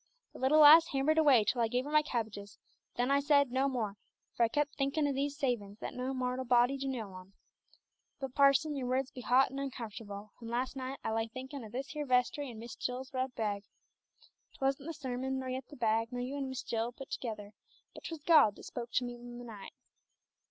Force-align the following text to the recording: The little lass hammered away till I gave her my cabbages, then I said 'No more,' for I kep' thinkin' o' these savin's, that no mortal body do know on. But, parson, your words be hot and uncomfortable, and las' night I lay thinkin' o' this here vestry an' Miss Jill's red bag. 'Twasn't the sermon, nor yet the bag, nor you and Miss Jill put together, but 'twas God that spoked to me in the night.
The 0.33 0.39
little 0.39 0.61
lass 0.61 0.87
hammered 0.87 1.19
away 1.19 1.43
till 1.43 1.61
I 1.61 1.67
gave 1.67 1.85
her 1.85 1.91
my 1.91 2.01
cabbages, 2.01 2.57
then 2.95 3.11
I 3.11 3.19
said 3.19 3.51
'No 3.51 3.67
more,' 3.69 3.97
for 4.33 4.41
I 4.41 4.47
kep' 4.47 4.73
thinkin' 4.75 5.07
o' 5.07 5.13
these 5.13 5.37
savin's, 5.37 5.77
that 5.77 5.93
no 5.93 6.11
mortal 6.11 6.43
body 6.43 6.75
do 6.75 6.87
know 6.87 7.13
on. 7.13 7.33
But, 8.19 8.33
parson, 8.33 8.75
your 8.75 8.87
words 8.87 9.11
be 9.11 9.21
hot 9.21 9.51
and 9.51 9.59
uncomfortable, 9.59 10.31
and 10.41 10.49
las' 10.49 10.75
night 10.75 10.97
I 11.03 11.11
lay 11.11 11.27
thinkin' 11.27 11.63
o' 11.63 11.69
this 11.69 11.89
here 11.89 12.07
vestry 12.07 12.49
an' 12.49 12.57
Miss 12.57 12.75
Jill's 12.75 13.13
red 13.13 13.35
bag. 13.35 13.63
'Twasn't 14.55 14.87
the 14.87 14.93
sermon, 14.95 15.37
nor 15.37 15.49
yet 15.49 15.67
the 15.69 15.75
bag, 15.77 16.11
nor 16.11 16.21
you 16.21 16.35
and 16.35 16.49
Miss 16.49 16.63
Jill 16.63 16.91
put 16.91 17.11
together, 17.11 17.51
but 17.93 18.03
'twas 18.05 18.23
God 18.23 18.55
that 18.55 18.63
spoked 18.63 18.95
to 18.95 19.03
me 19.05 19.13
in 19.19 19.37
the 19.37 19.45
night. 19.45 19.73